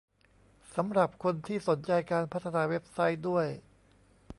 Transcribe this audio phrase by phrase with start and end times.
[0.75, 3.47] สำหรับคนที่สนใจการพัฒนาเว็บไซต์ด้วย